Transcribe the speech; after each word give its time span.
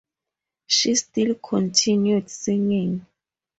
She 0.65 0.95
still 0.95 1.35
continued 1.35 2.27
singing. 2.31 3.05